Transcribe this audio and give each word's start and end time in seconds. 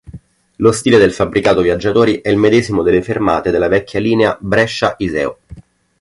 Lo 0.55 0.71
stile 0.71 0.97
del 0.97 1.13
fabbricato 1.13 1.61
viaggiatori 1.61 2.21
è 2.21 2.29
il 2.29 2.37
medesimo 2.37 2.81
delle 2.81 3.03
fermate 3.03 3.51
della 3.51 3.67
vecchia 3.67 3.99
linea 3.99 4.35
Brescia-Iseo. 4.41 5.37